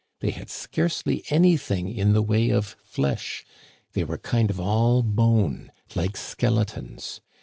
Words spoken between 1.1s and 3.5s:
anything in the way of flesh;